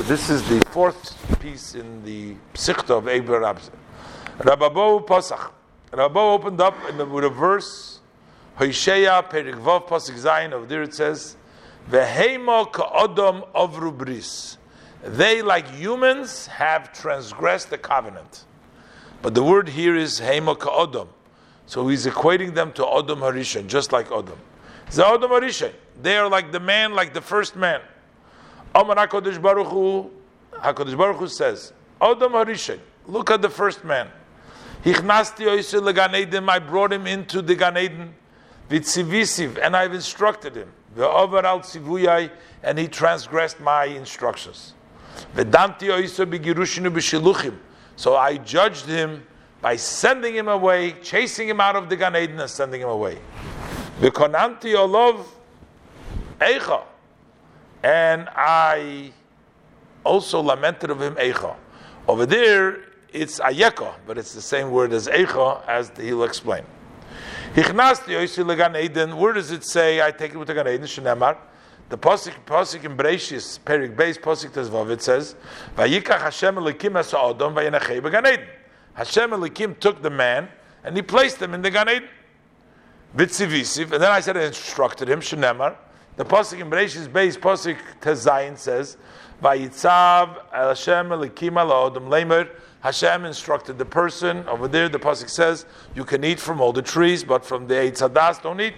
[0.00, 3.70] this is the fourth piece in the Psichta of Eber Rabze.
[4.38, 5.50] Rababo Pasach.
[5.90, 8.00] Rabbo opened up in the, with a verse,
[8.58, 11.36] Hoisheya Perikvav Pasuk Zayin, over there it says,
[11.90, 14.56] Vehema ka'odom avru bris.
[15.04, 18.46] They, like humans, have transgressed the covenant.
[19.20, 21.08] But the word here is Hema ka'odom.
[21.66, 24.38] So he's equating them to Odom Harishon, just like Odom.
[24.88, 25.72] Odom Harishon.
[26.00, 27.82] They are like the man, like the first man.
[28.74, 30.10] Amar HaKadosh Baruch Hu,
[30.52, 34.08] HaKadosh Baruch Hu says, Odom Harishon, look at the first man.
[34.84, 38.14] Hichnasti oisel legan I brought him into the Gan Eden,
[38.70, 40.72] vitzivisiv, and I've instructed him.
[40.96, 42.30] Ve'over al tzivuyai,
[42.62, 44.74] and he transgressed my instructions.
[45.34, 47.58] Vedanti oisel begirushinu b'shiluchim,
[47.96, 49.26] so I judged him
[49.60, 53.18] by sending him away, chasing him out of the Gan Eden and sending him away.
[54.00, 55.26] V'konanti olov
[56.40, 56.82] eicha,
[57.82, 59.12] and I
[60.04, 61.56] also lamented of him eicha.
[62.08, 66.64] Over there, it's ayeka, but it's the same word as eicha, as he'll explain.
[67.54, 70.00] Where does it say?
[70.00, 70.86] I take it with the Gan Eden.
[70.86, 71.36] Shnemar.
[71.90, 75.36] The pasuk pasuk in Bereishis Perik Beis pasuk Tezvav it says,
[75.76, 78.46] "Vayikach Hashem Elokim es Adam vayenachei began Eden."
[78.94, 80.48] Hashem Elokim took the man
[80.84, 82.08] and he placed him in the Gan Eden.
[83.14, 85.20] Vitzivisiv, and then I said I instructed him.
[85.20, 85.76] Shnemar.
[86.14, 88.98] The pasuk in Bereishis Beis pasuk Tezayin says,
[89.42, 94.90] "Vayitzav Hashem Elokim al Adam leimer." Hashem instructed the person over there.
[94.90, 98.60] The pasuk says, "You can eat from all the trees, but from the Eitz don't
[98.60, 98.74] eat."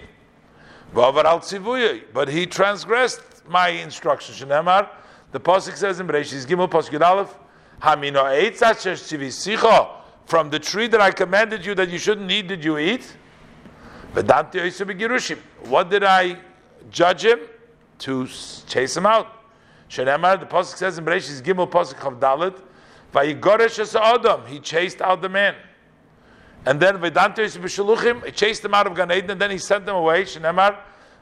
[0.93, 4.47] But he transgressed my instruction.
[4.47, 4.87] Shemar,
[5.33, 7.37] the pasuk says in Bereshis Gimel pasuk Aleph,
[7.81, 8.61] Hamino Eitz
[10.25, 13.17] From the tree that I commanded you that you shouldn't eat, did you eat?
[14.13, 16.37] What did I
[16.89, 17.39] judge him?
[17.99, 18.27] To
[18.67, 19.27] chase him out.
[19.89, 22.59] Shenemar, the pasuk says in Bereshis Gimel pasuk Chavdalet,
[23.13, 24.45] Vayigoresh es Adam.
[24.47, 25.55] He chased out the man.
[26.65, 29.85] And then Vedanta B'Shaluchim, he chased him out of Gan Eden, and then he sent
[29.85, 30.23] them away.
[30.23, 30.77] Shenemar,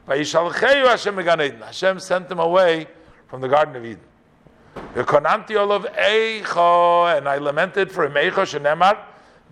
[0.08, 1.60] Vayishalcheyu Hashem Gan Eden.
[1.60, 2.86] Hashem sent them away
[3.28, 4.00] from the Garden of Eden.
[4.94, 8.98] V'konanti olav Eicho, and I lamented for him Eicho Shenemar.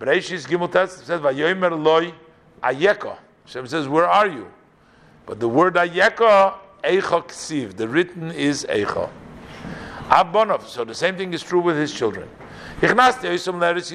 [0.01, 2.13] Bereishis Gimel Tes says Vayomer Loi
[2.63, 3.17] Ayeko.
[3.45, 4.51] Hashem says, "Where are you?"
[5.27, 7.77] But the word Ayeko, Eicho Ksiv.
[7.77, 9.09] The written is Eicho.
[10.11, 10.69] Abonov.
[10.69, 12.29] So the same thing is true with his children.
[12.83, 13.93] I brought him into Eretz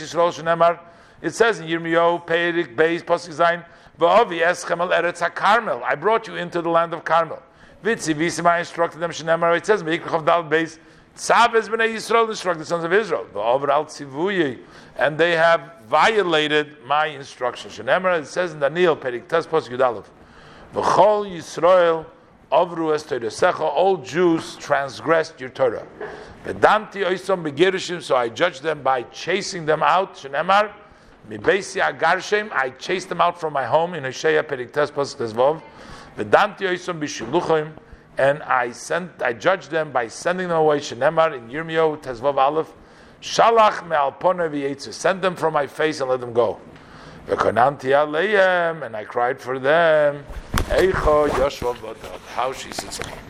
[0.00, 0.32] Yisrael.
[0.32, 0.78] Shenemar.
[1.20, 3.64] It says in Yirmiyahu, Peirik, Beis, Pasuk Zayin,
[3.98, 5.82] V'ovi eschem Eretz HaKarmel.
[5.82, 7.42] I brought you into the land of Carmel.
[7.82, 9.10] Vitzi visim, I instructed them.
[9.10, 9.56] Shenemar.
[9.56, 10.78] It says, V'yikrach of Dal Beis,
[11.18, 13.26] Tzav es b'nei Yisrael, instruct the sons of Israel.
[14.96, 17.72] And they have violated my instruction.
[17.72, 18.20] Shenemar.
[18.20, 20.04] It says in Daniel, Peirik, Tes, Pasuk Yudalev.
[20.72, 22.06] V'chol Yisrael,
[22.52, 23.68] Avru es Torah.
[23.68, 25.84] All Jews transgressed your Torah.
[26.44, 30.14] Vedanti oisom begirushim, so I judged them by chasing them out.
[30.14, 30.70] Shenemar,
[31.28, 35.62] mibeisi agarshem, I chased them out from my home in Hosea Periktes Pasuk
[36.16, 37.72] Vedanti oisom bishiluchim,
[38.18, 40.80] and I sent, I judged them by sending them away.
[40.80, 42.72] Shenemar in Yirmiyahu Tezvav Aleph,
[43.22, 46.58] Shalach me'alpone v'yetzu, send them from my face and let them go.
[47.28, 50.24] And I cried for them.
[52.34, 53.00] How she sits